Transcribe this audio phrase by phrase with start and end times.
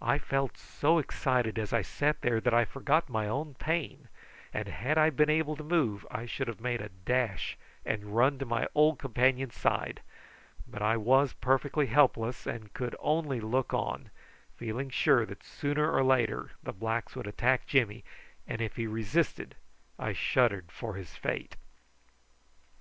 [0.00, 4.06] I felt so excited as I sat there that I forgot my own pain,
[4.54, 8.38] and had I been able to move I should have made a dash and run
[8.38, 10.02] to my old companion's side;
[10.68, 14.10] but I was perfectly helpless, and could only look on,
[14.56, 18.04] feeling sure that sooner or later the blacks would attack Jimmy,
[18.46, 19.56] and if he resisted
[19.98, 21.56] I shuddered for his fate.